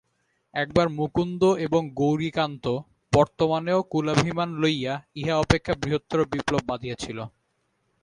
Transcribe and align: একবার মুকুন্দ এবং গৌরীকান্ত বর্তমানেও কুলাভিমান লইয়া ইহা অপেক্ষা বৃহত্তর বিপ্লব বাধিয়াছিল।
একবার 0.53 0.87
মুকুন্দ 0.89 1.41
এবং 1.65 1.81
গৌরীকান্ত 1.93 2.65
বর্তমানেও 3.13 3.79
কুলাভিমান 3.91 4.49
লইয়া 4.61 4.93
ইহা 5.15 5.35
অপেক্ষা 5.37 5.73
বৃহত্তর 5.81 6.19
বিপ্লব 6.31 6.63
বাধিয়াছিল। 6.69 7.17